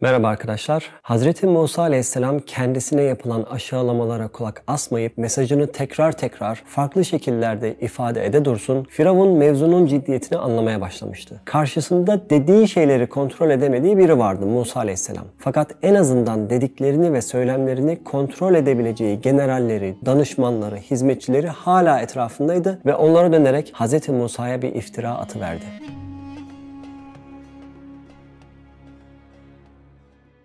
Merhaba 0.00 0.28
arkadaşlar. 0.28 0.90
Hazreti 1.02 1.46
Musa 1.46 1.82
Aleyhisselam 1.82 2.38
kendisine 2.38 3.02
yapılan 3.02 3.42
aşağılamalara 3.42 4.28
kulak 4.28 4.62
asmayıp 4.66 5.18
mesajını 5.18 5.72
tekrar 5.72 6.12
tekrar 6.12 6.62
farklı 6.66 7.04
şekillerde 7.04 7.74
ifade 7.80 8.26
ede 8.26 8.44
dursun, 8.44 8.84
Firavun 8.90 9.38
mevzunun 9.38 9.86
ciddiyetini 9.86 10.38
anlamaya 10.38 10.80
başlamıştı. 10.80 11.40
Karşısında 11.44 12.30
dediği 12.30 12.68
şeyleri 12.68 13.06
kontrol 13.06 13.50
edemediği 13.50 13.98
biri 13.98 14.18
vardı 14.18 14.46
Musa 14.46 14.80
Aleyhisselam. 14.80 15.24
Fakat 15.38 15.74
en 15.82 15.94
azından 15.94 16.50
dediklerini 16.50 17.12
ve 17.12 17.22
söylemlerini 17.22 18.04
kontrol 18.04 18.54
edebileceği 18.54 19.20
generalleri, 19.20 19.96
danışmanları, 20.06 20.76
hizmetçileri 20.76 21.48
hala 21.48 22.00
etrafındaydı 22.00 22.80
ve 22.86 22.94
onlara 22.94 23.32
dönerek 23.32 23.70
Hazreti 23.74 24.12
Musa'ya 24.12 24.62
bir 24.62 24.74
iftira 24.74 25.10
atıverdi. 25.10 25.64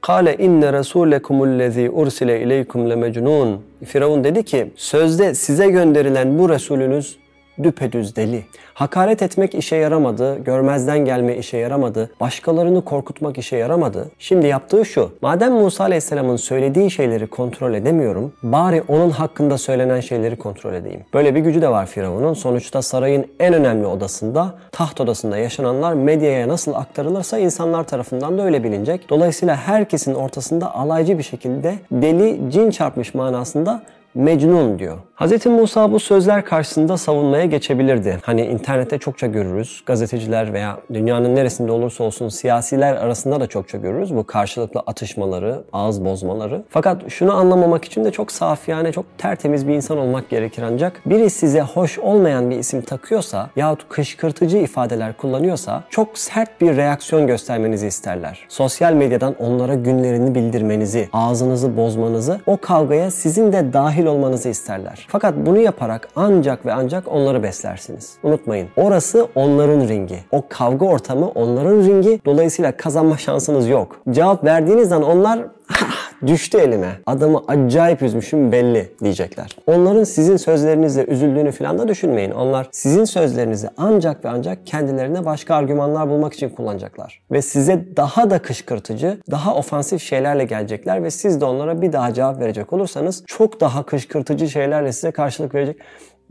Kale 0.02 0.36
inne 0.36 0.74
rasulukumul-lezî 0.74 1.90
ursile 1.90 2.42
ileykum 2.42 2.90
lemecnun. 2.90 3.62
Firavun 3.86 4.24
dedi 4.24 4.44
ki 4.44 4.72
sözde 4.76 5.34
size 5.36 5.68
gönderilen 5.68 6.40
bu 6.40 6.50
Resulünüz 6.50 7.18
düpedüz 7.64 8.16
deli. 8.16 8.44
Hakaret 8.74 9.22
etmek 9.22 9.56
işe 9.56 9.76
yaramadı, 9.76 10.44
görmezden 10.44 11.06
gelme 11.06 11.38
işe 11.38 11.58
yaramadı, 11.58 12.12
başkalarını 12.20 12.86
korkutmak 12.86 13.38
işe 13.38 13.58
yaramadı. 13.58 14.12
Şimdi 14.20 14.48
yaptığı 14.48 14.86
şu, 14.86 15.12
madem 15.22 15.54
Musa 15.54 15.84
Aleyhisselam'ın 15.84 16.36
söylediği 16.36 16.92
şeyleri 16.92 17.28
kontrol 17.28 17.74
edemiyorum, 17.74 18.34
bari 18.44 18.84
onun 18.88 19.10
hakkında 19.10 19.58
söylenen 19.58 20.00
şeyleri 20.00 20.36
kontrol 20.36 20.74
edeyim. 20.74 21.02
Böyle 21.14 21.36
bir 21.36 21.40
gücü 21.40 21.62
de 21.62 21.70
var 21.70 21.86
Firavun'un. 21.86 22.34
Sonuçta 22.34 22.82
sarayın 22.82 23.28
en 23.40 23.54
önemli 23.54 23.86
odasında, 23.86 24.56
taht 24.72 25.02
odasında 25.02 25.38
yaşananlar 25.38 25.94
medyaya 25.94 26.48
nasıl 26.48 26.74
aktarılırsa 26.74 27.38
insanlar 27.38 27.84
tarafından 27.84 28.38
da 28.38 28.44
öyle 28.44 28.64
bilinecek. 28.64 29.10
Dolayısıyla 29.10 29.56
herkesin 29.56 30.14
ortasında 30.14 30.76
alaycı 30.76 31.18
bir 31.18 31.24
şekilde 31.24 31.76
deli, 31.92 32.52
cin 32.52 32.72
çarpmış 32.72 33.14
manasında 33.14 33.82
Mecnun 34.16 34.80
diyor. 34.80 34.98
Hz. 35.16 35.46
Musa 35.46 35.92
bu 35.92 36.00
sözler 36.00 36.46
karşısında 36.46 36.98
savunmaya 36.98 37.46
geçebilirdi. 37.46 38.18
Hani 38.24 38.46
internette 38.46 38.98
çokça 38.98 39.28
görürüz. 39.28 39.84
Gazeteciler 39.86 40.54
veya 40.54 40.78
dünyanın 40.94 41.36
neresinde 41.36 41.72
olursa 41.72 42.04
olsun 42.04 42.30
siyasiler 42.30 42.96
arasında 42.96 43.40
da 43.40 43.48
çokça 43.48 43.78
görürüz. 43.78 44.16
Bu 44.16 44.24
karşılıklı 44.24 44.80
atışmaları, 44.88 45.64
ağız 45.74 46.06
bozmaları. 46.06 46.64
Fakat 46.70 47.10
şunu 47.10 47.34
anlamamak 47.34 47.86
için 47.86 48.06
de 48.06 48.12
çok 48.12 48.32
saf 48.32 48.70
yani 48.70 48.92
çok 48.92 49.06
tertemiz 49.18 49.68
bir 49.68 49.74
insan 49.74 49.98
olmak 49.98 50.30
gerekir 50.30 50.64
ancak 50.72 51.02
biri 51.06 51.30
size 51.30 51.62
hoş 51.62 52.00
olmayan 52.00 52.50
bir 52.50 52.58
isim 52.58 52.82
takıyorsa 52.82 53.50
yahut 53.56 53.90
kışkırtıcı 53.90 54.58
ifadeler 54.58 55.18
kullanıyorsa 55.18 55.84
çok 55.90 56.18
sert 56.18 56.62
bir 56.62 56.78
reaksiyon 56.78 57.28
göstermenizi 57.28 57.88
isterler. 57.88 58.46
Sosyal 58.50 58.94
medyadan 58.94 59.36
onlara 59.40 59.76
günlerini 59.76 60.36
bildirmenizi, 60.36 61.10
ağzınızı 61.14 61.78
bozmanızı, 61.78 62.40
o 62.46 62.58
kavgaya 62.58 63.12
sizin 63.12 63.54
de 63.54 63.74
dahil 63.74 64.01
dahil 64.02 64.06
olmanızı 64.10 64.50
isterler. 64.50 65.08
Fakat 65.08 65.34
bunu 65.38 65.58
yaparak 65.58 66.08
ancak 66.16 66.66
ve 66.66 66.74
ancak 66.74 67.08
onları 67.08 67.44
beslersiniz. 67.44 68.14
Unutmayın 68.24 68.68
orası 68.76 69.28
onların 69.36 69.88
ringi. 69.88 70.20
O 70.32 70.44
kavga 70.50 70.86
ortamı 70.86 71.30
onların 71.30 71.78
ringi. 71.78 72.22
Dolayısıyla 72.26 72.78
kazanma 72.78 73.18
şansınız 73.18 73.68
yok. 73.68 74.02
Cevap 74.10 74.44
verdiğiniz 74.44 74.92
an 74.92 75.04
onlar 75.04 75.40
düştü 76.28 76.58
elime. 76.58 77.00
Adamı 77.06 77.44
acayip 77.48 78.02
üzmüşüm 78.02 78.52
belli 78.52 78.92
diyecekler. 79.04 79.58
Onların 79.68 80.04
sizin 80.04 80.38
sözlerinizle 80.38 81.06
üzüldüğünü 81.06 81.52
falan 81.52 81.80
da 81.80 81.88
düşünmeyin. 81.88 82.32
Onlar 82.32 82.68
sizin 82.72 83.06
sözlerinizi 83.06 83.70
ancak 83.78 84.26
ve 84.26 84.30
ancak 84.30 84.68
kendilerine 84.68 85.26
başka 85.26 85.56
argümanlar 85.56 86.10
bulmak 86.10 86.34
için 86.34 86.50
kullanacaklar. 86.50 87.22
Ve 87.32 87.42
size 87.42 87.86
daha 87.98 88.30
da 88.30 88.40
kışkırtıcı, 88.40 89.18
daha 89.32 89.56
ofansif 89.56 90.02
şeylerle 90.02 90.46
gelecekler 90.46 91.04
ve 91.04 91.12
siz 91.12 91.42
de 91.42 91.46
onlara 91.46 91.82
bir 91.82 91.94
daha 91.94 92.14
cevap 92.14 92.40
verecek 92.40 92.74
olursanız 92.74 93.24
çok 93.28 93.62
daha 93.62 93.84
kışkırtıcı 93.84 94.50
şeylerle 94.50 94.92
size 94.92 95.12
karşılık 95.12 95.56
verecek. 95.56 95.78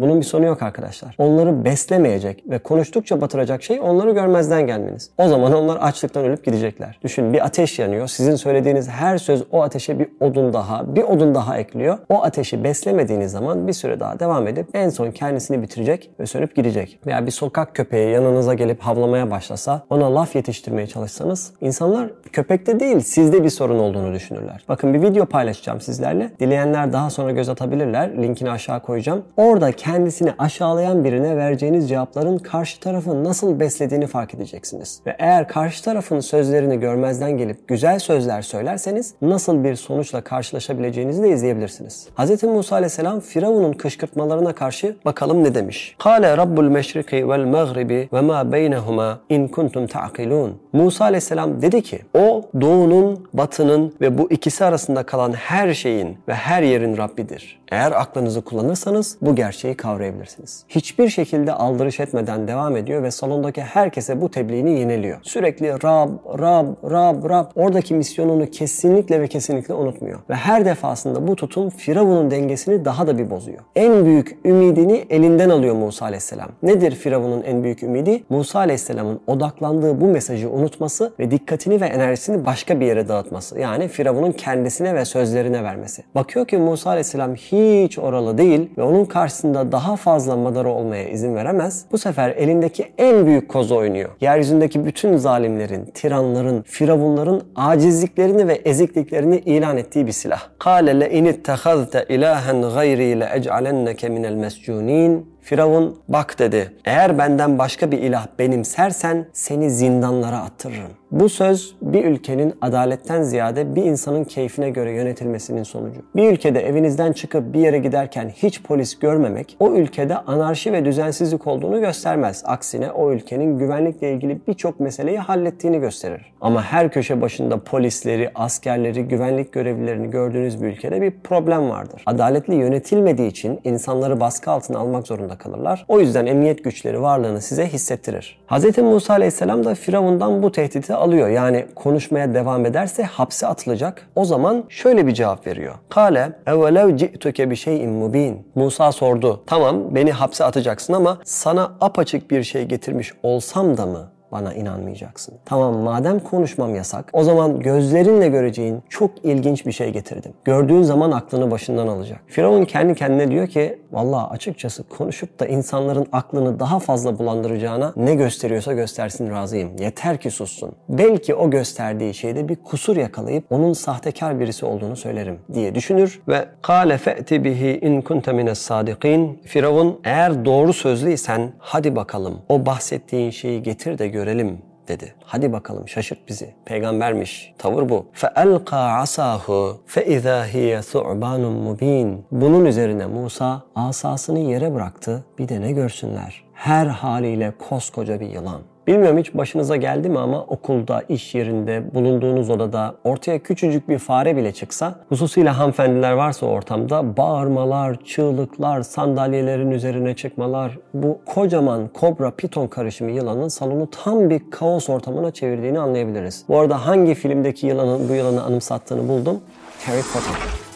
Bunun 0.00 0.20
bir 0.20 0.26
sonu 0.26 0.44
yok 0.44 0.62
arkadaşlar. 0.62 1.14
Onları 1.18 1.64
beslemeyecek 1.64 2.44
ve 2.50 2.58
konuştukça 2.58 3.20
batıracak 3.20 3.62
şey 3.62 3.80
onları 3.80 4.10
görmezden 4.10 4.66
gelmeniz. 4.66 5.10
O 5.18 5.28
zaman 5.28 5.54
onlar 5.54 5.76
açlıktan 5.76 6.24
ölüp 6.24 6.44
gidecekler. 6.44 6.98
Düşün 7.02 7.32
bir 7.32 7.44
ateş 7.44 7.78
yanıyor. 7.78 8.06
Sizin 8.08 8.36
söylediğiniz 8.36 8.88
her 8.88 9.18
söz 9.18 9.44
o 9.52 9.62
ateşe 9.62 9.98
bir 9.98 10.08
odun 10.20 10.52
daha, 10.52 10.96
bir 10.96 11.02
odun 11.02 11.34
daha 11.34 11.58
ekliyor. 11.58 11.98
O 12.08 12.22
ateşi 12.22 12.64
beslemediğiniz 12.64 13.32
zaman 13.32 13.68
bir 13.68 13.72
süre 13.72 14.00
daha 14.00 14.20
devam 14.20 14.48
edip 14.48 14.66
en 14.74 14.88
son 14.88 15.10
kendisini 15.10 15.62
bitirecek 15.62 16.10
ve 16.20 16.26
sönüp 16.26 16.56
gidecek. 16.56 16.98
Veya 17.06 17.26
bir 17.26 17.30
sokak 17.30 17.74
köpeği 17.74 18.10
yanınıza 18.10 18.54
gelip 18.54 18.80
havlamaya 18.80 19.30
başlasa, 19.30 19.82
ona 19.90 20.14
laf 20.14 20.36
yetiştirmeye 20.36 20.86
çalışsanız 20.86 21.52
insanlar 21.60 22.10
köpekte 22.32 22.80
değil 22.80 23.00
sizde 23.00 23.44
bir 23.44 23.50
sorun 23.50 23.78
olduğunu 23.78 24.14
düşünürler. 24.14 24.64
Bakın 24.68 24.94
bir 24.94 25.02
video 25.02 25.26
paylaşacağım 25.26 25.80
sizlerle. 25.80 26.30
Dileyenler 26.40 26.92
daha 26.92 27.10
sonra 27.10 27.32
göz 27.32 27.48
atabilirler. 27.48 28.22
Linkini 28.22 28.50
aşağı 28.50 28.82
koyacağım. 28.82 29.24
Orada 29.36 29.72
kendisini 29.90 30.32
aşağılayan 30.38 31.04
birine 31.04 31.36
vereceğiniz 31.36 31.88
cevapların 31.88 32.38
karşı 32.38 32.80
tarafı 32.80 33.24
nasıl 33.24 33.60
beslediğini 33.60 34.06
fark 34.06 34.34
edeceksiniz. 34.34 35.00
Ve 35.06 35.16
eğer 35.18 35.48
karşı 35.48 35.84
tarafın 35.84 36.20
sözlerini 36.20 36.80
görmezden 36.80 37.38
gelip 37.38 37.68
güzel 37.68 37.98
sözler 37.98 38.42
söylerseniz 38.42 39.14
nasıl 39.22 39.64
bir 39.64 39.74
sonuçla 39.74 40.20
karşılaşabileceğinizi 40.20 41.22
de 41.22 41.28
izleyebilirsiniz. 41.28 42.08
Hz. 42.16 42.42
Musa 42.42 42.76
aleyhisselam 42.76 43.20
Firavun'un 43.20 43.72
kışkırtmalarına 43.72 44.54
karşı 44.54 44.96
bakalım 45.04 45.44
ne 45.44 45.54
demiş. 45.54 45.96
Kale 45.98 46.36
Rabbul 46.36 46.68
meşriki 46.68 47.28
vel 47.28 47.44
mağribi 47.44 48.08
ve 48.12 48.20
ma 48.20 48.52
beynehuma 48.52 49.20
in 49.28 49.48
kuntum 49.48 49.86
ta'kilun. 49.86 50.58
Musa 50.72 51.04
aleyhisselam 51.04 51.62
dedi 51.62 51.82
ki 51.82 51.98
o 52.14 52.42
doğunun, 52.60 53.28
batının 53.32 53.94
ve 54.00 54.18
bu 54.18 54.30
ikisi 54.30 54.64
arasında 54.64 55.02
kalan 55.02 55.32
her 55.32 55.74
şeyin 55.74 56.18
ve 56.28 56.34
her 56.34 56.62
yerin 56.62 56.96
Rabbidir. 56.96 57.60
Eğer 57.70 57.92
aklınızı 57.92 58.42
kullanırsanız 58.42 59.16
bu 59.22 59.34
gerçeği 59.34 59.76
kavrayabilirsiniz. 59.80 60.64
Hiçbir 60.68 61.08
şekilde 61.08 61.52
aldırış 61.52 62.00
etmeden 62.00 62.48
devam 62.48 62.76
ediyor 62.76 63.02
ve 63.02 63.10
salondaki 63.10 63.62
herkese 63.62 64.20
bu 64.20 64.30
tebliğini 64.30 64.78
yeniliyor. 64.78 65.18
Sürekli 65.22 65.72
Rab, 65.72 66.10
Rab, 66.38 66.66
Rab, 66.90 67.30
Rab 67.30 67.46
oradaki 67.54 67.94
misyonunu 67.94 68.46
kesinlikle 68.50 69.20
ve 69.20 69.28
kesinlikle 69.28 69.74
unutmuyor. 69.74 70.18
Ve 70.30 70.34
her 70.34 70.64
defasında 70.64 71.28
bu 71.28 71.36
tutum 71.36 71.70
Firavun'un 71.70 72.30
dengesini 72.30 72.84
daha 72.84 73.06
da 73.06 73.18
bir 73.18 73.30
bozuyor. 73.30 73.58
En 73.76 74.04
büyük 74.04 74.38
ümidini 74.44 75.04
elinden 75.10 75.50
alıyor 75.50 75.74
Musa 75.74 76.04
Aleyhisselam. 76.04 76.48
Nedir 76.62 76.94
Firavun'un 76.94 77.42
en 77.42 77.64
büyük 77.64 77.82
ümidi? 77.82 78.22
Musa 78.28 78.58
Aleyhisselam'ın 78.58 79.20
odaklandığı 79.26 80.00
bu 80.00 80.06
mesajı 80.06 80.50
unutması 80.50 81.12
ve 81.18 81.30
dikkatini 81.30 81.80
ve 81.80 81.86
enerjisini 81.86 82.46
başka 82.46 82.80
bir 82.80 82.86
yere 82.86 83.08
dağıtması. 83.08 83.58
Yani 83.58 83.88
Firavun'un 83.88 84.32
kendisine 84.32 84.94
ve 84.94 85.04
sözlerine 85.04 85.64
vermesi. 85.64 86.02
Bakıyor 86.14 86.46
ki 86.46 86.58
Musa 86.58 86.90
Aleyhisselam 86.90 87.34
hiç 87.34 87.98
oralı 87.98 88.38
değil 88.38 88.70
ve 88.78 88.82
onun 88.82 89.04
karşısında 89.04 89.69
daha 89.69 89.95
fazla 89.95 90.35
madara 90.35 90.69
olmaya 90.69 91.09
izin 91.09 91.35
veremez. 91.35 91.85
Bu 91.91 91.97
sefer 91.97 92.29
elindeki 92.29 92.87
en 92.97 93.25
büyük 93.25 93.49
kozu 93.49 93.75
oynuyor. 93.75 94.09
Yeryüzündeki 94.21 94.85
bütün 94.85 95.17
zalimlerin, 95.17 95.85
tiranların, 95.85 96.61
firavunların 96.61 97.41
acizliklerini 97.55 98.47
ve 98.47 98.53
ezikliklerini 98.53 99.39
ilan 99.39 99.77
ettiği 99.77 100.07
bir 100.07 100.11
silah. 100.11 100.41
قَالَ 100.59 101.03
لَاِنِ 101.03 101.33
اتَّخَذْتَ 101.33 102.05
اِلَٰهًا 102.05 102.53
غَيْرِي 102.77 103.19
لَاَجْعَلَنَّكَ 103.21 104.01
مِنَ 104.15 104.25
الْمَسْجُونِينَ 104.31 105.35
Firavun 105.42 105.96
bak 106.08 106.38
dedi 106.38 106.72
eğer 106.84 107.18
benden 107.18 107.58
başka 107.58 107.90
bir 107.90 107.98
ilah 107.98 108.26
benimsersen 108.38 109.26
seni 109.32 109.70
zindanlara 109.70 110.38
attırırım. 110.38 110.90
Bu 111.10 111.28
söz 111.28 111.76
bir 111.82 112.04
ülkenin 112.04 112.54
adaletten 112.60 113.22
ziyade 113.22 113.74
bir 113.74 113.84
insanın 113.84 114.24
keyfine 114.24 114.70
göre 114.70 114.92
yönetilmesinin 114.92 115.62
sonucu. 115.62 116.00
Bir 116.16 116.32
ülkede 116.32 116.60
evinizden 116.60 117.12
çıkıp 117.12 117.52
bir 117.52 117.60
yere 117.60 117.78
giderken 117.78 118.28
hiç 118.28 118.62
polis 118.62 118.98
görmemek 118.98 119.56
o 119.60 119.72
ülkede 119.72 120.16
anarşi 120.16 120.72
ve 120.72 120.84
düzensizlik 120.84 121.46
olduğunu 121.46 121.80
göstermez. 121.80 122.42
Aksine 122.46 122.90
o 122.90 123.12
ülkenin 123.12 123.58
güvenlikle 123.58 124.12
ilgili 124.12 124.40
birçok 124.48 124.80
meseleyi 124.80 125.18
hallettiğini 125.18 125.80
gösterir. 125.80 126.32
Ama 126.40 126.62
her 126.62 126.92
köşe 126.92 127.20
başında 127.20 127.58
polisleri, 127.58 128.30
askerleri, 128.34 129.02
güvenlik 129.02 129.52
görevlilerini 129.52 130.10
gördüğünüz 130.10 130.62
bir 130.62 130.68
ülkede 130.68 131.02
bir 131.02 131.12
problem 131.24 131.70
vardır. 131.70 132.02
Adaletli 132.06 132.54
yönetilmediği 132.54 133.28
için 133.28 133.60
insanları 133.64 134.20
baskı 134.20 134.50
altına 134.50 134.78
almak 134.78 135.06
zorunda 135.06 135.29
kalırlar. 135.38 135.84
O 135.88 136.00
yüzden 136.00 136.26
emniyet 136.26 136.64
güçleri 136.64 137.02
varlığını 137.02 137.40
size 137.40 137.66
hissettirir. 137.66 138.38
Hz. 138.48 138.78
Musa 138.78 139.14
Aleyhisselam 139.14 139.64
da 139.64 139.74
Firavun'dan 139.74 140.42
bu 140.42 140.52
tehditi 140.52 140.94
alıyor. 140.94 141.28
Yani 141.28 141.66
konuşmaya 141.74 142.34
devam 142.34 142.66
ederse 142.66 143.02
hapse 143.02 143.46
atılacak. 143.46 144.08
O 144.16 144.24
zaman 144.24 144.64
şöyle 144.68 145.06
bir 145.06 145.14
cevap 145.14 145.46
veriyor. 145.46 145.74
Kale 145.88 146.32
evvelev 146.46 146.96
ci'tuke 146.96 147.50
bi 147.50 147.56
şeyin 147.56 147.90
mubin. 147.90 148.46
Musa 148.54 148.92
sordu. 148.92 149.42
Tamam 149.46 149.94
beni 149.94 150.12
hapse 150.12 150.44
atacaksın 150.44 150.92
ama 150.92 151.18
sana 151.24 151.72
apaçık 151.80 152.30
bir 152.30 152.42
şey 152.42 152.64
getirmiş 152.64 153.12
olsam 153.22 153.76
da 153.76 153.86
mı 153.86 154.19
bana 154.32 154.54
inanmayacaksın. 154.54 155.34
Tamam 155.44 155.76
madem 155.76 156.18
konuşmam 156.18 156.74
yasak 156.74 157.10
o 157.12 157.24
zaman 157.24 157.60
gözlerinle 157.60 158.28
göreceğin 158.28 158.82
çok 158.88 159.10
ilginç 159.24 159.66
bir 159.66 159.72
şey 159.72 159.90
getirdim. 159.90 160.32
Gördüğün 160.44 160.82
zaman 160.82 161.10
aklını 161.10 161.50
başından 161.50 161.86
alacak. 161.88 162.20
Firavun 162.26 162.64
kendi 162.64 162.94
kendine 162.94 163.30
diyor 163.30 163.46
ki 163.46 163.78
vallahi 163.92 164.30
açıkçası 164.30 164.88
konuşup 164.88 165.40
da 165.40 165.46
insanların 165.46 166.06
aklını 166.12 166.60
daha 166.60 166.78
fazla 166.78 167.18
bulandıracağına 167.18 167.92
ne 167.96 168.14
gösteriyorsa 168.14 168.72
göstersin 168.72 169.30
razıyım. 169.30 169.76
Yeter 169.78 170.20
ki 170.20 170.30
sussun. 170.30 170.72
Belki 170.88 171.34
o 171.34 171.50
gösterdiği 171.50 172.14
şeyde 172.14 172.48
bir 172.48 172.56
kusur 172.56 172.96
yakalayıp 172.96 173.44
onun 173.50 173.72
sahtekar 173.72 174.40
birisi 174.40 174.66
olduğunu 174.66 174.96
söylerim 174.96 175.38
diye 175.54 175.74
düşünür 175.74 176.20
ve 176.28 176.44
kâle 176.62 176.98
fe'ti 176.98 177.44
bihi 177.44 177.78
in 177.82 178.00
kunte 178.00 178.32
mines 178.32 178.58
sadikin. 178.58 179.40
Firavun 179.44 180.00
eğer 180.04 180.44
doğru 180.44 180.72
sözlüysen 180.72 181.52
hadi 181.58 181.96
bakalım 181.96 182.38
o 182.48 182.66
bahsettiğin 182.66 183.30
şeyi 183.30 183.62
getir 183.62 183.98
de 183.98 184.08
görelim 184.19 184.61
dedi. 184.87 185.15
Hadi 185.23 185.53
bakalım 185.53 185.89
şaşırt 185.89 186.27
bizi. 186.27 186.55
Peygambermiş. 186.65 187.53
Tavır 187.57 187.89
bu. 187.89 188.05
فَأَلْقَى 188.13 189.01
عَصَاهُ 189.01 189.77
فَاِذَا 189.87 190.45
هِيَ 190.45 190.79
ثُعْبَانٌ 190.79 191.41
مُب۪ينٌ 191.67 192.17
Bunun 192.31 192.65
üzerine 192.65 193.05
Musa 193.05 193.63
asasını 193.75 194.39
yere 194.39 194.73
bıraktı. 194.73 195.25
Bir 195.39 195.49
de 195.49 195.61
ne 195.61 195.71
görsünler? 195.71 196.43
Her 196.53 196.85
haliyle 196.85 197.53
koskoca 197.69 198.19
bir 198.19 198.29
yılan. 198.29 198.61
Bilmiyorum 198.90 199.18
hiç 199.18 199.34
başınıza 199.34 199.76
geldi 199.76 200.08
mi 200.08 200.18
ama 200.18 200.44
okulda, 200.44 201.02
iş 201.08 201.34
yerinde, 201.34 201.94
bulunduğunuz 201.94 202.50
odada 202.50 202.94
ortaya 203.04 203.38
küçücük 203.38 203.88
bir 203.88 203.98
fare 203.98 204.36
bile 204.36 204.52
çıksa, 204.52 204.94
hususuyla 205.08 205.58
hanımefendiler 205.58 206.12
varsa 206.12 206.46
ortamda 206.46 207.16
bağırmalar, 207.16 208.04
çığlıklar, 208.04 208.82
sandalyelerin 208.82 209.70
üzerine 209.70 210.16
çıkmalar, 210.16 210.78
bu 210.94 211.18
kocaman 211.26 211.88
kobra 211.88 212.30
piton 212.30 212.66
karışımı 212.66 213.10
yılanın 213.10 213.48
salonu 213.48 213.88
tam 213.90 214.30
bir 214.30 214.50
kaos 214.50 214.88
ortamına 214.88 215.30
çevirdiğini 215.30 215.78
anlayabiliriz. 215.78 216.44
Bu 216.48 216.58
arada 216.58 216.86
hangi 216.86 217.14
filmdeki 217.14 217.66
yılanın 217.66 218.08
bu 218.08 218.14
yılanı 218.14 218.42
anımsattığını 218.42 219.08
buldum. 219.08 219.40
Harry 219.86 220.02
Potter. 220.02 220.69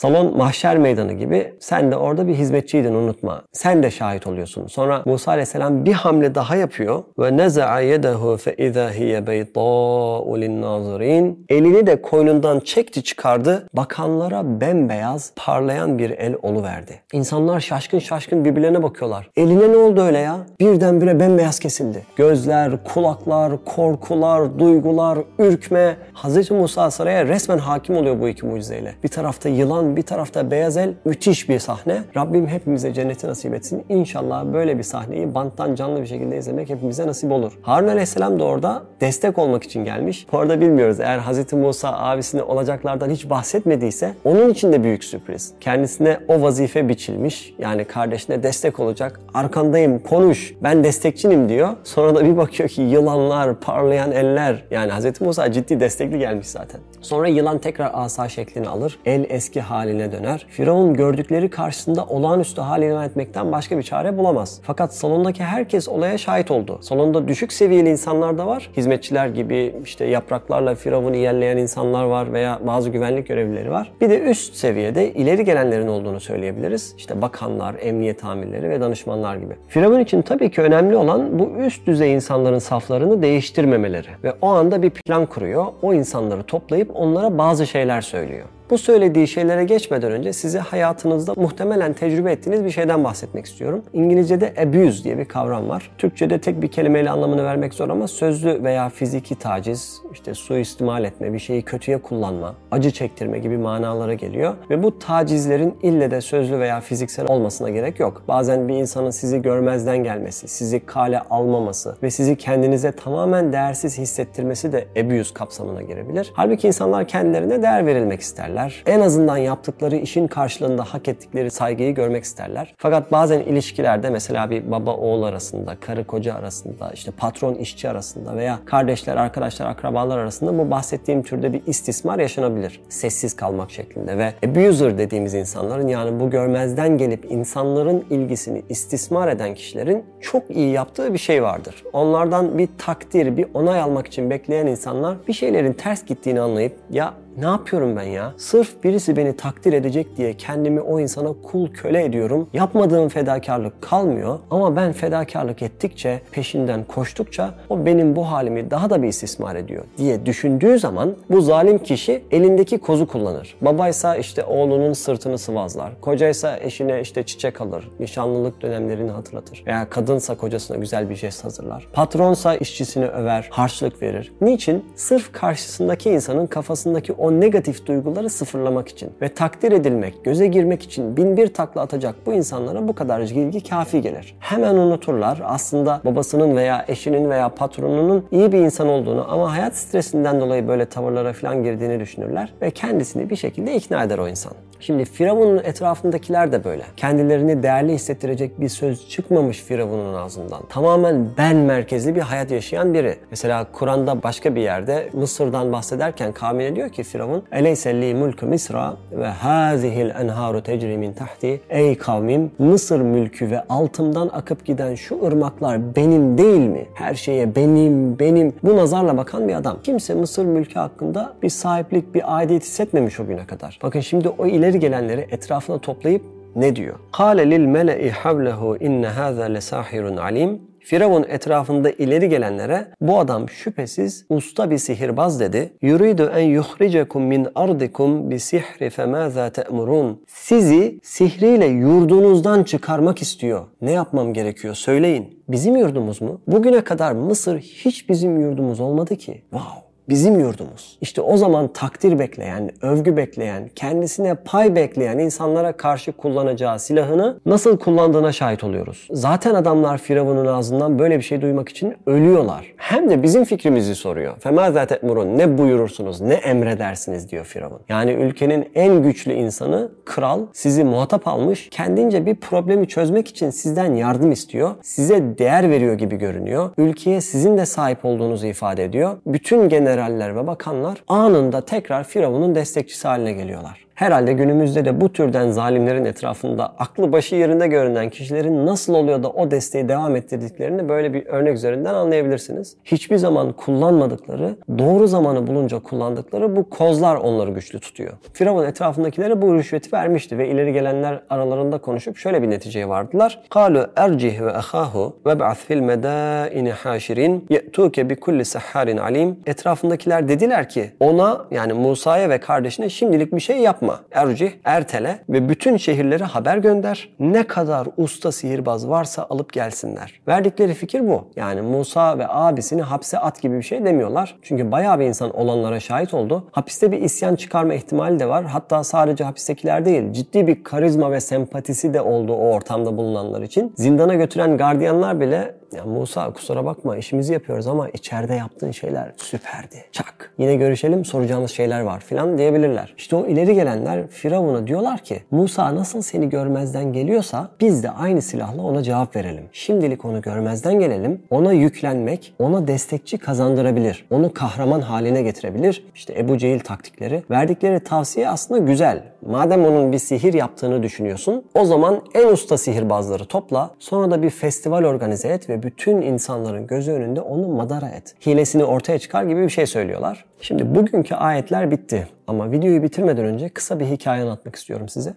Salon 0.00 0.36
mahşer 0.36 0.78
meydanı 0.78 1.12
gibi 1.12 1.54
sen 1.60 1.92
de 1.92 1.96
orada 1.96 2.26
bir 2.26 2.34
hizmetçiydin 2.34 2.94
unutma. 2.94 3.42
Sen 3.52 3.82
de 3.82 3.90
şahit 3.90 4.26
oluyorsun. 4.26 4.66
Sonra 4.66 5.02
Musa 5.04 5.30
aleyhisselam 5.30 5.84
bir 5.84 5.92
hamle 5.92 6.34
daha 6.34 6.56
yapıyor. 6.56 7.02
Ve 7.18 7.36
neza'a 7.36 7.80
yedehu 7.80 8.36
fe 8.36 8.54
izâ 8.54 8.90
hiye 8.90 9.26
beytâ'u 9.26 10.40
linnâzirin. 10.40 11.46
Elini 11.48 11.86
de 11.86 12.02
koynundan 12.02 12.60
çekti 12.60 13.02
çıkardı. 13.02 13.68
Bakanlara 13.74 14.60
bembeyaz 14.60 15.32
parlayan 15.36 15.98
bir 15.98 16.10
el 16.10 16.34
oluverdi. 16.42 17.00
İnsanlar 17.12 17.60
şaşkın 17.60 17.98
şaşkın 17.98 18.44
birbirlerine 18.44 18.82
bakıyorlar. 18.82 19.30
Eline 19.36 19.72
ne 19.72 19.76
oldu 19.76 20.00
öyle 20.00 20.18
ya? 20.18 20.36
Birdenbire 20.60 21.20
bembeyaz 21.20 21.58
kesildi. 21.58 22.02
Gözler, 22.16 22.84
kulaklar, 22.84 23.52
korkular, 23.64 24.58
duygular, 24.58 25.18
ürkme. 25.38 25.96
Hz. 26.14 26.50
Musa 26.50 26.90
saraya 26.90 27.24
resmen 27.26 27.58
hakim 27.58 27.96
oluyor 27.96 28.20
bu 28.20 28.28
iki 28.28 28.46
mucizeyle. 28.46 28.94
Bir 29.04 29.08
tarafta 29.08 29.48
yılan 29.48 29.89
bir 29.96 30.02
tarafta 30.02 30.50
beyaz 30.50 30.76
el 30.76 30.94
müthiş 31.04 31.48
bir 31.48 31.58
sahne. 31.58 32.02
Rabbim 32.16 32.46
hepimize 32.46 32.94
cenneti 32.94 33.26
nasip 33.26 33.54
etsin. 33.54 33.84
İnşallah 33.88 34.44
böyle 34.44 34.78
bir 34.78 34.82
sahneyi 34.82 35.34
banttan 35.34 35.74
canlı 35.74 36.00
bir 36.00 36.06
şekilde 36.06 36.38
izlemek 36.38 36.70
hepimize 36.70 37.06
nasip 37.06 37.32
olur. 37.32 37.58
Harun 37.62 37.88
Aleyhisselam 37.88 38.38
da 38.38 38.44
orada 38.44 38.82
destek 39.00 39.38
olmak 39.38 39.62
için 39.62 39.84
gelmiş. 39.84 40.26
Bu 40.32 40.38
arada 40.38 40.60
bilmiyoruz 40.60 41.00
eğer 41.00 41.18
Hz. 41.18 41.52
Musa 41.52 41.92
abisine 41.92 42.42
olacaklardan 42.42 43.10
hiç 43.10 43.30
bahsetmediyse 43.30 44.14
onun 44.24 44.48
için 44.50 44.72
de 44.72 44.84
büyük 44.84 45.04
sürpriz. 45.04 45.52
Kendisine 45.60 46.20
o 46.28 46.42
vazife 46.42 46.88
biçilmiş. 46.88 47.54
Yani 47.58 47.84
kardeşine 47.84 48.42
destek 48.42 48.80
olacak. 48.80 49.20
Arkandayım 49.34 49.98
konuş 49.98 50.54
ben 50.62 50.84
destekçinim 50.84 51.48
diyor. 51.48 51.68
Sonra 51.84 52.14
da 52.14 52.24
bir 52.24 52.36
bakıyor 52.36 52.68
ki 52.68 52.82
yılanlar, 52.82 53.60
parlayan 53.60 54.12
eller. 54.12 54.64
Yani 54.70 54.92
Hz. 54.92 55.20
Musa 55.20 55.52
ciddi 55.52 55.80
destekli 55.80 56.18
gelmiş 56.18 56.46
zaten. 56.46 56.80
Sonra 57.00 57.28
yılan 57.28 57.58
tekrar 57.58 57.90
asa 57.94 58.28
şeklini 58.28 58.68
alır. 58.68 58.98
El 59.06 59.26
eski 59.28 59.60
haline 59.80 60.12
döner. 60.12 60.46
Firavun 60.48 60.94
gördükleri 60.94 61.50
karşısında 61.50 62.04
olağanüstü 62.04 62.60
hal 62.60 62.82
ilan 62.82 63.04
etmekten 63.04 63.52
başka 63.52 63.78
bir 63.78 63.82
çare 63.82 64.18
bulamaz. 64.18 64.60
Fakat 64.62 64.94
salondaki 64.94 65.44
herkes 65.44 65.88
olaya 65.88 66.18
şahit 66.18 66.50
oldu. 66.50 66.78
Salonda 66.82 67.28
düşük 67.28 67.52
seviyeli 67.52 67.88
insanlar 67.88 68.38
da 68.38 68.46
var. 68.46 68.70
Hizmetçiler 68.76 69.26
gibi 69.26 69.74
işte 69.84 70.04
yapraklarla 70.04 70.74
Firavun'u 70.74 71.16
yerleyen 71.16 71.56
insanlar 71.56 72.04
var 72.04 72.32
veya 72.32 72.58
bazı 72.66 72.90
güvenlik 72.90 73.28
görevlileri 73.28 73.70
var. 73.70 73.92
Bir 74.00 74.10
de 74.10 74.20
üst 74.20 74.54
seviyede 74.54 75.12
ileri 75.12 75.44
gelenlerin 75.44 75.88
olduğunu 75.88 76.20
söyleyebiliriz. 76.20 76.94
İşte 76.98 77.22
bakanlar, 77.22 77.74
emniyet 77.80 78.24
amirleri 78.24 78.70
ve 78.70 78.80
danışmanlar 78.80 79.36
gibi. 79.36 79.54
Firavun 79.68 80.00
için 80.00 80.22
tabii 80.22 80.50
ki 80.50 80.62
önemli 80.62 80.96
olan 80.96 81.38
bu 81.38 81.50
üst 81.58 81.86
düzey 81.86 82.14
insanların 82.14 82.58
saflarını 82.58 83.22
değiştirmemeleri 83.22 84.08
ve 84.24 84.32
o 84.42 84.48
anda 84.48 84.82
bir 84.82 84.90
plan 84.90 85.26
kuruyor. 85.26 85.66
O 85.82 85.94
insanları 85.94 86.42
toplayıp 86.42 86.90
onlara 86.94 87.38
bazı 87.38 87.66
şeyler 87.66 88.00
söylüyor. 88.00 88.46
Bu 88.70 88.78
söylediği 88.78 89.28
şeylere 89.28 89.64
geçmeden 89.64 90.12
önce 90.12 90.32
size 90.32 90.58
hayatınızda 90.58 91.34
muhtemelen 91.36 91.92
tecrübe 91.92 92.32
ettiğiniz 92.32 92.64
bir 92.64 92.70
şeyden 92.70 93.04
bahsetmek 93.04 93.46
istiyorum. 93.46 93.82
İngilizce'de 93.92 94.54
abuse 94.62 95.04
diye 95.04 95.18
bir 95.18 95.24
kavram 95.24 95.68
var. 95.68 95.90
Türkçe'de 95.98 96.40
tek 96.40 96.62
bir 96.62 96.68
kelimeyle 96.68 97.10
anlamını 97.10 97.44
vermek 97.44 97.74
zor 97.74 97.88
ama 97.88 98.08
sözlü 98.08 98.64
veya 98.64 98.88
fiziki 98.88 99.34
taciz, 99.34 100.02
işte 100.12 100.34
suistimal 100.34 101.04
etme, 101.04 101.32
bir 101.32 101.38
şeyi 101.38 101.62
kötüye 101.62 101.98
kullanma, 101.98 102.54
acı 102.70 102.90
çektirme 102.90 103.38
gibi 103.38 103.58
manalara 103.58 104.14
geliyor. 104.14 104.54
Ve 104.70 104.82
bu 104.82 104.98
tacizlerin 104.98 105.74
ille 105.82 106.10
de 106.10 106.20
sözlü 106.20 106.58
veya 106.58 106.80
fiziksel 106.80 107.26
olmasına 107.28 107.70
gerek 107.70 108.00
yok. 108.00 108.22
Bazen 108.28 108.68
bir 108.68 108.74
insanın 108.74 109.10
sizi 109.10 109.42
görmezden 109.42 109.98
gelmesi, 110.04 110.48
sizi 110.48 110.86
kale 110.86 111.20
almaması 111.20 111.96
ve 112.02 112.10
sizi 112.10 112.36
kendinize 112.36 112.92
tamamen 112.92 113.52
değersiz 113.52 113.98
hissettirmesi 113.98 114.72
de 114.72 114.86
abuse 115.00 115.34
kapsamına 115.34 115.82
girebilir. 115.82 116.32
Halbuki 116.34 116.66
insanlar 116.66 117.08
kendilerine 117.08 117.62
değer 117.62 117.86
verilmek 117.86 118.20
isterler 118.20 118.59
isterler. 118.68 118.96
En 118.96 119.00
azından 119.00 119.36
yaptıkları 119.36 119.96
işin 119.96 120.26
karşılığında 120.26 120.84
hak 120.84 121.08
ettikleri 121.08 121.50
saygıyı 121.50 121.94
görmek 121.94 122.24
isterler. 122.24 122.74
Fakat 122.78 123.12
bazen 123.12 123.40
ilişkilerde 123.40 124.10
mesela 124.10 124.50
bir 124.50 124.70
baba 124.70 124.94
oğul 124.96 125.22
arasında, 125.22 125.76
karı 125.80 126.04
koca 126.04 126.34
arasında, 126.34 126.90
işte 126.94 127.10
patron 127.10 127.54
işçi 127.54 127.88
arasında 127.88 128.36
veya 128.36 128.58
kardeşler, 128.64 129.16
arkadaşlar, 129.16 129.66
akrabalar 129.66 130.18
arasında 130.18 130.58
bu 130.58 130.70
bahsettiğim 130.70 131.22
türde 131.22 131.52
bir 131.52 131.62
istismar 131.66 132.18
yaşanabilir. 132.18 132.80
Sessiz 132.88 133.36
kalmak 133.36 133.70
şeklinde 133.70 134.18
ve 134.18 134.32
abuser 134.46 134.98
dediğimiz 134.98 135.34
insanların 135.34 135.88
yani 135.88 136.20
bu 136.20 136.30
görmezden 136.30 136.98
gelip 136.98 137.30
insanların 137.30 138.04
ilgisini 138.10 138.62
istismar 138.68 139.28
eden 139.28 139.54
kişilerin 139.54 140.04
çok 140.20 140.50
iyi 140.50 140.72
yaptığı 140.72 141.12
bir 141.12 141.18
şey 141.18 141.42
vardır. 141.42 141.84
Onlardan 141.92 142.58
bir 142.58 142.68
takdir, 142.78 143.36
bir 143.36 143.46
onay 143.54 143.80
almak 143.80 144.06
için 144.06 144.30
bekleyen 144.30 144.66
insanlar 144.66 145.16
bir 145.28 145.32
şeylerin 145.32 145.72
ters 145.72 146.04
gittiğini 146.04 146.40
anlayıp 146.40 146.76
ya 146.90 147.14
ne 147.38 147.46
yapıyorum 147.46 147.96
ben 147.96 148.02
ya? 148.02 148.34
Sırf 148.36 148.84
birisi 148.84 149.16
beni 149.16 149.36
takdir 149.36 149.72
edecek 149.72 150.16
diye 150.16 150.34
kendimi 150.34 150.80
o 150.80 151.00
insana 151.00 151.32
kul 151.42 151.68
köle 151.68 152.04
ediyorum. 152.04 152.48
Yapmadığım 152.52 153.08
fedakarlık 153.08 153.82
kalmıyor 153.82 154.38
ama 154.50 154.76
ben 154.76 154.92
fedakarlık 154.92 155.62
ettikçe, 155.62 156.20
peşinden 156.30 156.84
koştukça 156.84 157.54
o 157.68 157.86
benim 157.86 158.16
bu 158.16 158.30
halimi 158.30 158.70
daha 158.70 158.90
da 158.90 159.02
bir 159.02 159.08
istismar 159.08 159.56
ediyor 159.56 159.84
diye 159.98 160.26
düşündüğü 160.26 160.78
zaman 160.78 161.14
bu 161.30 161.40
zalim 161.40 161.78
kişi 161.78 162.24
elindeki 162.30 162.78
kozu 162.78 163.06
kullanır. 163.06 163.56
Babaysa 163.60 164.16
işte 164.16 164.44
oğlunun 164.44 164.92
sırtını 164.92 165.38
sıvazlar. 165.38 166.00
Kocaysa 166.00 166.58
eşine 166.58 167.00
işte 167.00 167.22
çiçek 167.22 167.60
alır. 167.60 167.88
Nişanlılık 168.00 168.62
dönemlerini 168.62 169.10
hatırlatır. 169.10 169.62
Veya 169.66 169.90
kadınsa 169.90 170.36
kocasına 170.36 170.76
güzel 170.76 171.10
bir 171.10 171.14
jest 171.14 171.44
hazırlar. 171.44 171.86
Patronsa 171.92 172.54
işçisini 172.54 173.06
över, 173.06 173.48
harçlık 173.50 174.02
verir. 174.02 174.32
Niçin? 174.40 174.84
Sırf 174.94 175.32
karşısındaki 175.32 176.10
insanın 176.10 176.46
kafasındaki 176.46 177.12
o 177.20 177.40
negatif 177.40 177.86
duyguları 177.86 178.30
sıfırlamak 178.30 178.88
için 178.88 179.10
ve 179.22 179.28
takdir 179.28 179.72
edilmek, 179.72 180.24
göze 180.24 180.46
girmek 180.46 180.82
için 180.82 181.16
bin 181.16 181.36
bir 181.36 181.54
takla 181.54 181.80
atacak 181.80 182.14
bu 182.26 182.32
insanlara 182.32 182.88
bu 182.88 182.94
kadarcık 182.94 183.36
ilgi 183.36 183.68
kafi 183.68 184.00
gelir. 184.00 184.36
Hemen 184.40 184.74
unuturlar 184.74 185.42
aslında 185.44 186.00
babasının 186.04 186.56
veya 186.56 186.84
eşinin 186.88 187.30
veya 187.30 187.48
patronunun 187.48 188.26
iyi 188.30 188.52
bir 188.52 188.58
insan 188.58 188.88
olduğunu 188.88 189.26
ama 189.32 189.52
hayat 189.52 189.76
stresinden 189.76 190.40
dolayı 190.40 190.68
böyle 190.68 190.86
tavırlara 190.86 191.32
falan 191.32 191.64
girdiğini 191.64 192.00
düşünürler 192.00 192.52
ve 192.62 192.70
kendisini 192.70 193.30
bir 193.30 193.36
şekilde 193.36 193.74
ikna 193.74 194.02
eder 194.02 194.18
o 194.18 194.28
insan. 194.28 194.52
Şimdi 194.80 195.04
Firavun'un 195.04 195.58
etrafındakiler 195.64 196.52
de 196.52 196.64
böyle. 196.64 196.82
Kendilerini 196.96 197.62
değerli 197.62 197.92
hissettirecek 197.92 198.60
bir 198.60 198.68
söz 198.68 199.08
çıkmamış 199.08 199.62
Firavun'un 199.62 200.14
ağzından. 200.14 200.62
Tamamen 200.68 201.28
ben 201.38 201.56
merkezli 201.56 202.14
bir 202.14 202.20
hayat 202.20 202.50
yaşayan 202.50 202.94
biri. 202.94 203.16
Mesela 203.30 203.66
Kur'an'da 203.72 204.22
başka 204.22 204.54
bir 204.54 204.60
yerde 204.60 205.08
Mısır'dan 205.12 205.72
bahsederken 205.72 206.32
kavmine 206.32 206.76
diyor 206.76 206.88
ki 206.88 207.04
Firavun 207.10 207.42
Eleyse 207.52 208.00
li 208.00 208.14
mulku 208.14 208.46
Misra 208.46 208.96
ve 209.12 209.26
hazihil 209.26 210.10
enharu 210.10 210.62
tecri 210.62 210.98
min 210.98 211.12
tahti 211.12 211.60
Ey 211.70 211.98
kavmim 211.98 212.50
Mısır 212.58 213.00
mülkü 213.00 213.50
ve 213.50 213.64
altımdan 213.68 214.30
akıp 214.32 214.64
giden 214.64 214.94
şu 214.94 215.24
ırmaklar 215.26 215.96
benim 215.96 216.38
değil 216.38 216.68
mi? 216.68 216.86
Her 216.94 217.14
şeye 217.14 217.56
benim, 217.56 218.18
benim. 218.18 218.52
Bu 218.62 218.76
nazarla 218.76 219.16
bakan 219.16 219.48
bir 219.48 219.54
adam. 219.54 219.78
Kimse 219.82 220.14
Mısır 220.14 220.44
mülkü 220.44 220.74
hakkında 220.74 221.34
bir 221.42 221.48
sahiplik, 221.48 222.14
bir 222.14 222.36
aidiyet 222.36 222.62
hissetmemiş 222.62 223.20
o 223.20 223.26
güne 223.26 223.46
kadar. 223.46 223.78
Bakın 223.82 224.00
şimdi 224.00 224.28
o 224.28 224.46
ileri 224.46 224.80
gelenleri 224.80 225.26
etrafına 225.30 225.78
toplayıp 225.78 226.22
Ne 226.56 226.76
diyor? 226.76 226.94
Lil 227.20 227.66
mele'i 227.66 228.10
havlehu 228.10 228.76
inne 228.76 229.06
haza 229.06 229.44
lesahirun 229.44 230.16
alim. 230.16 230.69
Firavun 230.84 231.24
etrafında 231.28 231.90
ileri 231.90 232.28
gelenlere 232.28 232.88
bu 233.00 233.18
adam 233.18 233.48
şüphesiz 233.48 234.26
usta 234.28 234.70
bir 234.70 234.78
sihirbaz 234.78 235.40
dedi. 235.40 235.72
Yuridu 235.82 236.32
en 236.36 236.44
yuhricekum 236.44 237.22
min 237.22 237.48
ardikum 237.54 238.30
bi 238.30 238.40
sihri 238.40 238.90
femaza 238.90 239.50
te'murun. 239.50 240.24
Sizi 240.26 241.00
sihriyle 241.02 241.66
yurdunuzdan 241.66 242.64
çıkarmak 242.64 243.22
istiyor. 243.22 243.66
Ne 243.82 243.92
yapmam 243.92 244.32
gerekiyor 244.32 244.74
söyleyin. 244.74 245.42
Bizim 245.48 245.76
yurdumuz 245.76 246.20
mu? 246.20 246.40
Bugüne 246.46 246.84
kadar 246.84 247.12
Mısır 247.12 247.58
hiç 247.58 248.08
bizim 248.08 248.40
yurdumuz 248.40 248.80
olmadı 248.80 249.16
ki. 249.16 249.42
Wow 249.50 249.89
bizim 250.10 250.40
yurdumuz. 250.40 250.98
İşte 251.00 251.20
o 251.20 251.36
zaman 251.36 251.68
takdir 251.68 252.18
bekleyen, 252.18 252.70
övgü 252.82 253.16
bekleyen, 253.16 253.70
kendisine 253.76 254.34
pay 254.34 254.74
bekleyen 254.74 255.18
insanlara 255.18 255.72
karşı 255.72 256.12
kullanacağı 256.12 256.78
silahını 256.78 257.40
nasıl 257.46 257.78
kullandığına 257.78 258.32
şahit 258.32 258.64
oluyoruz. 258.64 259.08
Zaten 259.10 259.54
adamlar 259.54 259.98
Firavun'un 259.98 260.46
ağzından 260.46 260.98
böyle 260.98 261.16
bir 261.16 261.22
şey 261.22 261.40
duymak 261.40 261.68
için 261.68 261.94
ölüyorlar. 262.06 262.74
Hem 262.76 263.10
de 263.10 263.22
bizim 263.22 263.44
fikrimizi 263.44 263.94
soruyor. 263.94 264.36
Femâzâ 264.38 264.86
te'murun 264.86 265.38
ne 265.38 265.58
buyurursunuz, 265.58 266.20
ne 266.20 266.34
emredersiniz 266.34 267.30
diyor 267.30 267.44
Firavun. 267.44 267.80
Yani 267.88 268.12
ülkenin 268.12 268.68
en 268.74 269.02
güçlü 269.02 269.32
insanı, 269.32 269.90
kral 270.04 270.40
sizi 270.52 270.84
muhatap 270.84 271.28
almış, 271.28 271.68
kendince 271.70 272.26
bir 272.26 272.34
problemi 272.34 272.88
çözmek 272.88 273.28
için 273.28 273.50
sizden 273.50 273.94
yardım 273.94 274.32
istiyor. 274.32 274.70
Size 274.82 275.38
değer 275.38 275.70
veriyor 275.70 275.94
gibi 275.94 276.16
görünüyor. 276.16 276.70
Ülkeye 276.78 277.20
sizin 277.20 277.58
de 277.58 277.66
sahip 277.66 278.04
olduğunuzu 278.04 278.46
ifade 278.46 278.84
ediyor. 278.84 279.16
Bütün 279.26 279.68
general 279.68 279.99
generaller 280.00 280.36
ve 280.36 280.46
bakanlar 280.46 281.02
anında 281.08 281.64
tekrar 281.64 282.04
Firavun'un 282.04 282.54
destekçisi 282.54 283.08
haline 283.08 283.32
geliyorlar. 283.32 283.89
Herhalde 283.99 284.33
günümüzde 284.33 284.85
de 284.85 285.01
bu 285.01 285.13
türden 285.13 285.51
zalimlerin 285.51 286.05
etrafında 286.05 286.65
aklı 286.65 287.11
başı 287.11 287.35
yerinde 287.35 287.67
görünen 287.67 288.09
kişilerin 288.09 288.65
nasıl 288.65 288.93
oluyor 288.93 289.23
da 289.23 289.29
o 289.29 289.51
desteği 289.51 289.89
devam 289.89 290.15
ettirdiklerini 290.15 290.89
böyle 290.89 291.13
bir 291.13 291.25
örnek 291.25 291.55
üzerinden 291.55 291.93
anlayabilirsiniz. 291.93 292.77
Hiçbir 292.85 293.17
zaman 293.17 293.51
kullanmadıkları, 293.51 294.55
doğru 294.77 295.07
zamanı 295.07 295.47
bulunca 295.47 295.79
kullandıkları 295.79 296.55
bu 296.55 296.69
kozlar 296.69 297.15
onları 297.15 297.51
güçlü 297.51 297.79
tutuyor. 297.79 298.13
Firavun 298.33 298.65
etrafındakilere 298.65 299.41
bu 299.41 299.55
rüşveti 299.55 299.93
vermişti 299.93 300.37
ve 300.37 300.49
ileri 300.49 300.73
gelenler 300.73 301.19
aralarında 301.29 301.77
konuşup 301.77 302.17
şöyle 302.17 302.41
bir 302.41 302.49
neticeye 302.49 302.89
vardılar. 302.89 303.39
قالوا 303.51 303.87
ercih 303.95 304.41
ve 304.41 304.51
ahahu 304.51 305.15
ve 305.25 305.39
ba'th 305.39 305.59
fil 305.59 305.79
medaini 305.79 306.71
haşirin 306.71 307.45
ye'tuke 307.49 308.09
bi 308.09 308.15
kulli 308.15 308.45
sahharin 308.45 308.97
alim. 308.97 309.39
Etrafındakiler 309.45 310.27
dediler 310.27 310.69
ki 310.69 310.91
ona 310.99 311.45
yani 311.51 311.73
Musa'ya 311.73 312.29
ve 312.29 312.37
kardeşine 312.37 312.89
şimdilik 312.89 313.35
bir 313.35 313.39
şey 313.39 313.57
yapma 313.57 313.88
yapma. 313.90 314.06
Ercih, 314.12 314.50
ertele 314.64 315.18
ve 315.28 315.48
bütün 315.48 315.76
şehirlere 315.76 316.24
haber 316.24 316.56
gönder. 316.56 317.08
Ne 317.20 317.46
kadar 317.46 317.88
usta 317.96 318.32
sihirbaz 318.32 318.88
varsa 318.88 319.26
alıp 319.30 319.52
gelsinler. 319.52 320.20
Verdikleri 320.28 320.74
fikir 320.74 321.08
bu. 321.08 321.28
Yani 321.36 321.62
Musa 321.62 322.18
ve 322.18 322.28
abisini 322.28 322.82
hapse 322.82 323.18
at 323.18 323.42
gibi 323.42 323.56
bir 323.56 323.62
şey 323.62 323.84
demiyorlar. 323.84 324.38
Çünkü 324.42 324.72
bayağı 324.72 325.00
bir 325.00 325.04
insan 325.04 325.36
olanlara 325.36 325.80
şahit 325.80 326.14
oldu. 326.14 326.48
Hapiste 326.52 326.92
bir 326.92 327.02
isyan 327.02 327.36
çıkarma 327.36 327.74
ihtimali 327.74 328.18
de 328.18 328.28
var. 328.28 328.44
Hatta 328.44 328.84
sadece 328.84 329.24
hapistekiler 329.24 329.84
değil, 329.84 330.12
ciddi 330.12 330.46
bir 330.46 330.64
karizma 330.64 331.12
ve 331.12 331.20
sempatisi 331.20 331.94
de 331.94 332.00
oldu 332.00 332.32
o 332.32 332.52
ortamda 332.52 332.96
bulunanlar 332.96 333.42
için. 333.42 333.72
Zindana 333.76 334.14
götüren 334.14 334.56
gardiyanlar 334.56 335.20
bile 335.20 335.59
ya 335.76 335.84
Musa 335.84 336.32
kusura 336.32 336.64
bakma 336.64 336.96
işimizi 336.96 337.32
yapıyoruz 337.32 337.66
ama 337.66 337.88
içeride 337.88 338.34
yaptığın 338.34 338.70
şeyler 338.70 339.12
süperdi. 339.16 339.84
Çak. 339.92 340.32
Yine 340.38 340.56
görüşelim 340.56 341.04
soracağımız 341.04 341.50
şeyler 341.50 341.80
var 341.80 342.00
filan 342.00 342.38
diyebilirler. 342.38 342.94
İşte 342.98 343.16
o 343.16 343.26
ileri 343.26 343.54
gelenler 343.54 344.08
Firavun'a 344.08 344.66
diyorlar 344.66 344.98
ki 344.98 345.22
Musa 345.30 345.74
nasıl 345.74 346.02
seni 346.02 346.28
görmezden 346.28 346.92
geliyorsa 346.92 347.48
biz 347.60 347.82
de 347.82 347.90
aynı 347.90 348.22
silahla 348.22 348.62
ona 348.62 348.82
cevap 348.82 349.16
verelim. 349.16 349.44
Şimdilik 349.52 350.04
onu 350.04 350.20
görmezden 350.20 350.78
gelelim. 350.78 351.22
Ona 351.30 351.52
yüklenmek 351.52 352.34
ona 352.38 352.68
destekçi 352.68 353.18
kazandırabilir. 353.18 354.06
Onu 354.10 354.32
kahraman 354.34 354.80
haline 354.80 355.22
getirebilir. 355.22 355.84
İşte 355.94 356.18
Ebu 356.18 356.38
Cehil 356.38 356.60
taktikleri. 356.60 357.22
Verdikleri 357.30 357.80
tavsiye 357.80 358.28
aslında 358.28 358.60
güzel. 358.60 359.02
Madem 359.26 359.64
onun 359.64 359.92
bir 359.92 359.98
sihir 359.98 360.34
yaptığını 360.34 360.82
düşünüyorsun 360.82 361.44
o 361.54 361.64
zaman 361.64 362.02
en 362.14 362.28
usta 362.28 362.58
sihirbazları 362.58 363.24
topla. 363.24 363.70
Sonra 363.78 364.10
da 364.10 364.22
bir 364.22 364.30
festival 364.30 364.84
organize 364.84 365.28
et 365.28 365.48
ve 365.48 365.59
bütün 365.62 366.02
insanların 366.02 366.66
gözü 366.66 366.92
önünde 366.92 367.20
onu 367.20 367.48
madara 367.48 367.88
et. 367.88 368.14
Hilesini 368.26 368.64
ortaya 368.64 368.98
çıkar 368.98 369.24
gibi 369.24 369.42
bir 369.42 369.48
şey 369.48 369.66
söylüyorlar. 369.66 370.24
Şimdi 370.40 370.74
bugünkü 370.74 371.14
ayetler 371.14 371.70
bitti 371.70 372.08
ama 372.26 372.52
videoyu 372.52 372.82
bitirmeden 372.82 373.24
önce 373.24 373.48
kısa 373.48 373.80
bir 373.80 373.86
hikaye 373.86 374.22
anlatmak 374.22 374.56
istiyorum 374.56 374.88
size. 374.88 375.14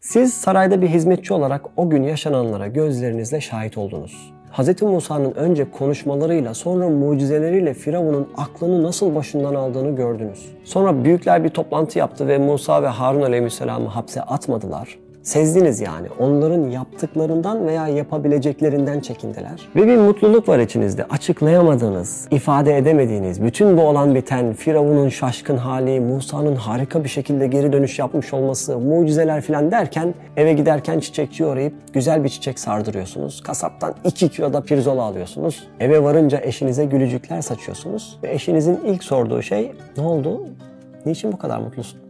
Siz 0.00 0.34
sarayda 0.34 0.82
bir 0.82 0.88
hizmetçi 0.88 1.34
olarak 1.34 1.62
o 1.76 1.90
gün 1.90 2.02
yaşananlara 2.02 2.66
gözlerinizle 2.66 3.40
şahit 3.40 3.78
oldunuz. 3.78 4.32
Hz. 4.52 4.82
Musa'nın 4.82 5.32
önce 5.34 5.70
konuşmalarıyla 5.70 6.54
sonra 6.54 6.88
mucizeleriyle 6.88 7.74
Firavun'un 7.74 8.28
aklını 8.36 8.82
nasıl 8.82 9.14
başından 9.14 9.54
aldığını 9.54 9.96
gördünüz. 9.96 10.52
Sonra 10.64 11.04
büyükler 11.04 11.44
bir 11.44 11.48
toplantı 11.48 11.98
yaptı 11.98 12.28
ve 12.28 12.38
Musa 12.38 12.82
ve 12.82 12.86
Harun 12.86 13.22
aleyhisselamı 13.22 13.88
hapse 13.88 14.22
atmadılar. 14.22 14.98
Sezdiniz 15.22 15.80
yani. 15.80 16.08
Onların 16.18 16.70
yaptıklarından 16.70 17.66
veya 17.66 17.88
yapabileceklerinden 17.88 19.00
çekindiler. 19.00 19.68
Ve 19.76 19.86
bir 19.86 19.96
mutluluk 19.96 20.48
var 20.48 20.58
içinizde. 20.58 21.04
Açıklayamadığınız, 21.04 22.28
ifade 22.30 22.76
edemediğiniz, 22.78 23.42
bütün 23.42 23.76
bu 23.76 23.82
olan 23.82 24.14
biten, 24.14 24.52
Firavun'un 24.52 25.08
şaşkın 25.08 25.56
hali, 25.56 26.00
Musa'nın 26.00 26.56
harika 26.56 27.04
bir 27.04 27.08
şekilde 27.08 27.46
geri 27.46 27.72
dönüş 27.72 27.98
yapmış 27.98 28.34
olması, 28.34 28.78
mucizeler 28.78 29.40
filan 29.40 29.70
derken 29.70 30.14
eve 30.36 30.52
giderken 30.52 31.00
çiçekçi 31.00 31.44
uğrayıp 31.44 31.74
güzel 31.92 32.24
bir 32.24 32.28
çiçek 32.28 32.58
sardırıyorsunuz. 32.58 33.42
Kasaptan 33.42 33.94
2 34.04 34.28
kilo 34.28 34.52
da 34.52 34.60
pirzola 34.60 35.02
alıyorsunuz. 35.02 35.68
Eve 35.80 36.02
varınca 36.02 36.40
eşinize 36.40 36.84
gülücükler 36.84 37.42
saçıyorsunuz. 37.42 38.18
Ve 38.22 38.32
eşinizin 38.32 38.80
ilk 38.86 39.04
sorduğu 39.04 39.42
şey 39.42 39.72
ne 39.96 40.02
oldu? 40.02 40.46
Niçin 41.06 41.32
bu 41.32 41.38
kadar 41.38 41.58
mutlusun? 41.58 42.01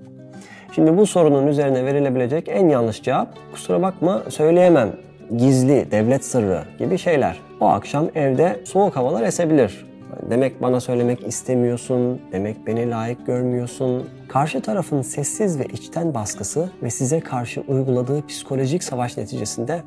Şimdi 0.75 0.97
bu 0.97 1.07
sorunun 1.07 1.47
üzerine 1.47 1.85
verilebilecek 1.85 2.49
en 2.49 2.69
yanlış 2.69 3.03
cevap 3.03 3.29
kusura 3.53 3.83
bakma 3.83 4.23
söyleyemem, 4.29 4.93
gizli, 5.37 5.91
devlet 5.91 6.25
sırrı 6.25 6.65
gibi 6.79 6.99
şeyler. 6.99 7.39
O 7.61 7.67
akşam 7.67 8.09
evde 8.15 8.61
soğuk 8.65 8.97
havalar 8.97 9.23
esebilir. 9.23 9.87
Demek 10.31 10.63
bana 10.63 10.81
söylemek 10.81 11.27
istemiyorsun, 11.27 12.21
demek 12.33 12.67
beni 12.67 12.91
layık 12.91 13.27
görmüyorsun. 13.27 14.09
Karşı 14.29 14.63
tarafın 14.63 15.03
sessiz 15.03 15.59
ve 15.59 15.65
içten 15.65 16.15
baskısı 16.15 16.71
ve 16.83 16.91
size 16.91 17.21
karşı 17.21 17.61
uyguladığı 17.69 18.27
psikolojik 18.27 18.85
savaş 18.85 19.17
neticesinde 19.17 19.83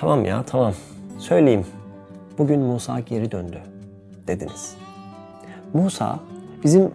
tamam 0.00 0.24
ya 0.24 0.42
tamam 0.42 0.74
söyleyeyim 1.18 1.66
bugün 2.38 2.60
Musa 2.60 3.00
geri 3.00 3.30
döndü 3.30 3.58
dediniz. 4.26 4.76
Musa 5.74 6.20
bizim 6.64 6.90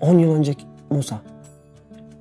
10 0.00 0.18
yıl 0.18 0.34
önceki 0.34 0.64
Musa 0.90 1.31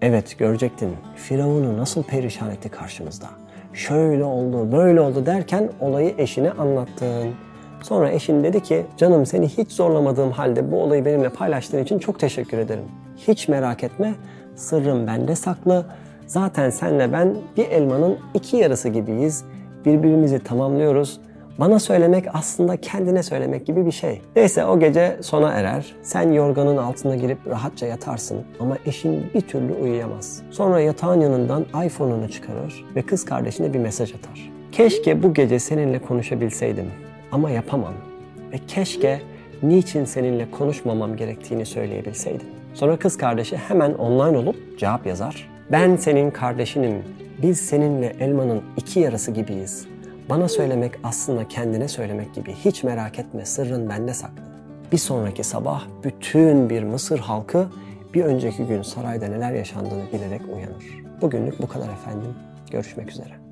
Evet 0.01 0.37
görecektin 0.39 0.89
Firavun'u 1.15 1.77
nasıl 1.77 2.03
perişan 2.03 2.51
etti 2.51 2.69
karşımızda. 2.69 3.27
Şöyle 3.73 4.23
oldu, 4.23 4.71
böyle 4.71 5.01
oldu 5.01 5.25
derken 5.25 5.69
olayı 5.79 6.13
eşine 6.17 6.51
anlattın. 6.51 7.29
Sonra 7.81 8.11
eşin 8.11 8.43
dedi 8.43 8.63
ki 8.63 8.85
canım 8.97 9.25
seni 9.25 9.47
hiç 9.47 9.71
zorlamadığım 9.71 10.31
halde 10.31 10.71
bu 10.71 10.83
olayı 10.83 11.05
benimle 11.05 11.29
paylaştığın 11.29 11.83
için 11.83 11.99
çok 11.99 12.19
teşekkür 12.19 12.57
ederim. 12.57 12.83
Hiç 13.17 13.47
merak 13.47 13.83
etme 13.83 14.13
sırrım 14.55 15.07
bende 15.07 15.35
saklı. 15.35 15.85
Zaten 16.27 16.69
senle 16.69 17.13
ben 17.13 17.35
bir 17.57 17.65
elmanın 17.65 18.17
iki 18.33 18.57
yarısı 18.57 18.89
gibiyiz. 18.89 19.43
Birbirimizi 19.85 20.39
tamamlıyoruz. 20.39 21.19
Bana 21.59 21.79
söylemek 21.79 22.25
aslında 22.33 22.77
kendine 22.77 23.23
söylemek 23.23 23.65
gibi 23.65 23.85
bir 23.85 23.91
şey. 23.91 24.21
Neyse 24.35 24.65
o 24.65 24.79
gece 24.79 25.17
sona 25.21 25.51
erer. 25.51 25.95
Sen 26.01 26.31
yorganın 26.31 26.77
altına 26.77 27.15
girip 27.15 27.47
rahatça 27.47 27.85
yatarsın 27.85 28.37
ama 28.59 28.77
eşin 28.85 29.25
bir 29.33 29.41
türlü 29.41 29.73
uyuyamaz. 29.73 30.41
Sonra 30.51 30.81
yatağın 30.81 31.21
yanından 31.21 31.65
iPhone'unu 31.85 32.29
çıkarır 32.29 32.85
ve 32.95 33.01
kız 33.01 33.25
kardeşine 33.25 33.73
bir 33.73 33.79
mesaj 33.79 34.13
atar. 34.15 34.51
Keşke 34.71 35.23
bu 35.23 35.33
gece 35.33 35.59
seninle 35.59 35.99
konuşabilseydim 35.99 36.91
ama 37.31 37.49
yapamam. 37.49 37.93
Ve 38.53 38.57
keşke 38.67 39.21
niçin 39.63 40.05
seninle 40.05 40.51
konuşmamam 40.51 41.15
gerektiğini 41.15 41.65
söyleyebilseydim. 41.65 42.47
Sonra 42.73 42.97
kız 42.99 43.17
kardeşi 43.17 43.57
hemen 43.57 43.93
online 43.93 44.37
olup 44.37 44.79
cevap 44.79 45.05
yazar. 45.05 45.49
Ben 45.71 45.95
senin 45.95 46.31
kardeşinim. 46.31 47.03
Biz 47.41 47.59
seninle 47.61 48.15
elmanın 48.19 48.61
iki 48.77 48.99
yarısı 48.99 49.31
gibiyiz. 49.31 49.90
Bana 50.31 50.49
söylemek 50.49 50.91
aslında 51.03 51.47
kendine 51.47 51.87
söylemek 51.87 52.35
gibi. 52.35 52.53
Hiç 52.53 52.83
merak 52.83 53.19
etme 53.19 53.45
sırrın 53.45 53.89
bende 53.89 54.13
saklı. 54.13 54.43
Bir 54.91 54.97
sonraki 54.97 55.43
sabah 55.43 55.83
bütün 56.03 56.69
bir 56.69 56.83
Mısır 56.83 57.19
halkı 57.19 57.67
bir 58.13 58.23
önceki 58.23 58.65
gün 58.65 58.81
sarayda 58.81 59.27
neler 59.27 59.53
yaşandığını 59.53 60.03
bilerek 60.13 60.41
uyanır. 60.55 61.03
Bugünlük 61.21 61.61
bu 61.61 61.67
kadar 61.67 61.89
efendim. 61.89 62.35
Görüşmek 62.71 63.11
üzere. 63.11 63.50